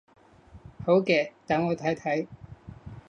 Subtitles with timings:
[0.83, 2.25] 好嘅，等我睇睇